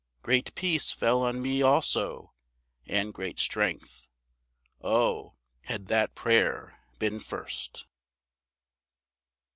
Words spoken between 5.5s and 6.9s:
had that prayer